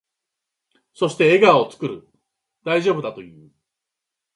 [0.95, 2.07] そして、笑顔を作る。
[2.65, 3.51] 大丈夫だと言う。